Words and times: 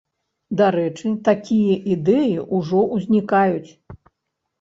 Дарэчы, 0.59 1.09
такія 1.27 1.75
ідэі 1.95 2.31
ўжо 2.61 2.81
ўзнікаюць. 2.95 3.71